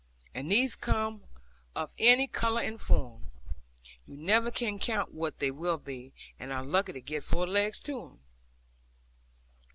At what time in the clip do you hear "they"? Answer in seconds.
5.37-5.51